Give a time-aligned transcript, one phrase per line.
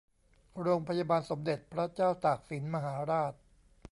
[0.61, 3.33] โรงพยาบาลสมเด็จพระเจ้าตากสินมหาราช